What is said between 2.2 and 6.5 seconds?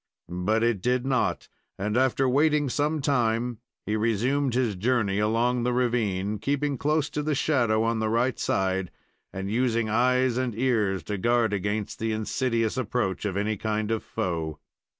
waiting some time, he resumed his journey along the ravine,